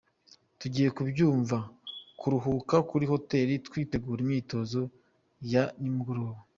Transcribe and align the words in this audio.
Tugiye 0.59 0.87
mu 0.95 1.03
byumba 1.09 1.57
kuruhuka 2.19 2.75
kuri 2.89 3.05
hoteli 3.11 3.53
twitegura 3.67 4.19
imyitozo 4.25 4.81
ya 5.53 5.63
nimugoroba. 5.81 6.39